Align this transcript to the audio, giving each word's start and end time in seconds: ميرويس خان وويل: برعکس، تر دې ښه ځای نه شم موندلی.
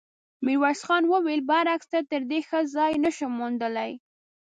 ميرويس 0.45 0.81
خان 0.87 1.03
وويل: 1.07 1.41
برعکس، 1.49 1.87
تر 2.11 2.21
دې 2.29 2.39
ښه 2.47 2.59
ځای 2.75 2.93
نه 3.03 3.11
شم 3.15 3.31
موندلی. 3.39 3.91